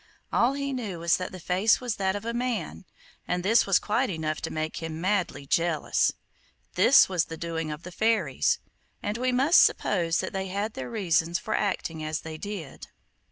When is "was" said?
0.97-1.17, 1.79-1.97, 3.67-3.77, 7.07-7.25